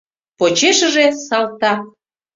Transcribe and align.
Почешыже— 0.39 1.05
салтак. 1.27 1.81